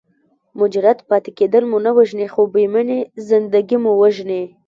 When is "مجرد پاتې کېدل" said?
0.59-1.63